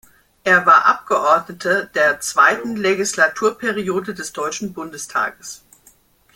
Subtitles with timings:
[0.43, 5.63] Er war Abgeordneter der zweiten Legislaturperiode des Deutschen Bundestags.